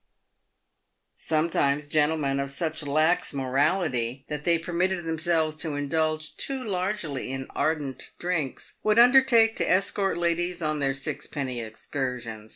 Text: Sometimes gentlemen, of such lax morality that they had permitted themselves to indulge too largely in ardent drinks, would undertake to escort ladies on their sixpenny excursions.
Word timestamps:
Sometimes 1.15 1.87
gentlemen, 1.87 2.39
of 2.39 2.49
such 2.49 2.81
lax 2.81 3.35
morality 3.35 4.25
that 4.29 4.45
they 4.45 4.53
had 4.53 4.63
permitted 4.63 5.05
themselves 5.05 5.55
to 5.57 5.75
indulge 5.75 6.35
too 6.37 6.63
largely 6.63 7.31
in 7.31 7.45
ardent 7.51 8.09
drinks, 8.17 8.79
would 8.81 8.97
undertake 8.97 9.55
to 9.57 9.69
escort 9.69 10.17
ladies 10.17 10.59
on 10.59 10.79
their 10.79 10.95
sixpenny 10.95 11.59
excursions. 11.61 12.49